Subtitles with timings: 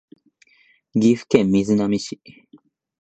[0.95, 2.19] 岐阜県瑞浪市